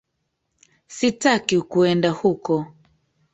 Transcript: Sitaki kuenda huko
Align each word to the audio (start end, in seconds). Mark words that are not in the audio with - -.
Sitaki 0.95 1.57
kuenda 1.71 2.09
huko 2.19 2.55